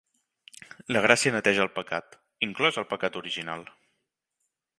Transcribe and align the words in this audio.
La 0.95 1.03
gràcia 1.07 1.33
neteja 1.35 1.63
el 1.65 1.69
pecat, 1.77 2.17
inclòs 2.49 2.81
el 2.83 2.89
pecat 2.95 3.21
original. 3.23 3.69